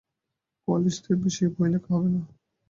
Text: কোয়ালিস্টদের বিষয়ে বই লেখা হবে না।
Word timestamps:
কোয়ালিস্টদের 0.63 1.17
বিষয়ে 1.23 1.49
বই 1.55 1.69
লেখা 1.73 1.91
হবে 1.95 2.09
না। 2.15 2.21